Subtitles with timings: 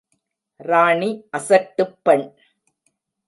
[0.59, 2.25] ராணி, அசட்டுப் பெண்!